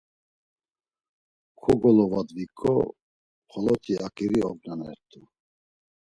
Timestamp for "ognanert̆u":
4.49-5.21